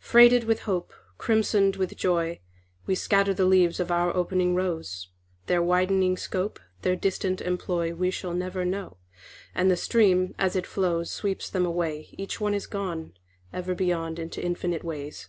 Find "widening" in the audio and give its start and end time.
5.62-6.16